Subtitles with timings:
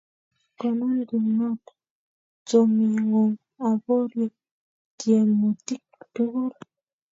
[0.59, 1.63] Konon kimnot
[2.47, 4.25] chomyeng'ung' aborye
[4.99, 6.51] tyemutik tukul